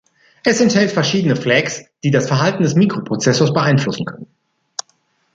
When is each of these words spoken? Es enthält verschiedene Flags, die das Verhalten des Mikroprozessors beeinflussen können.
Es 0.43 0.59
enthält 0.61 0.89
verschiedene 0.89 1.35
Flags, 1.35 1.83
die 2.03 2.09
das 2.09 2.27
Verhalten 2.27 2.63
des 2.63 2.73
Mikroprozessors 2.73 3.53
beeinflussen 3.53 4.05
können. 4.05 4.25